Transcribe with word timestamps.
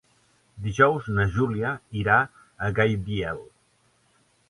Dijous 0.67 1.09
na 1.17 1.27
Júlia 1.35 1.75
irà 2.01 2.17
a 2.25 2.73
Gaibiel. 2.81 3.47